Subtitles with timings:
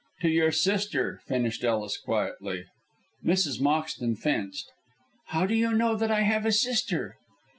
[0.21, 2.65] "To your sister," finished Ellis, quietly.
[3.23, 3.61] Mrs.
[3.61, 4.71] Moxton fenced.
[5.27, 7.17] "How do you know that I have a sister?"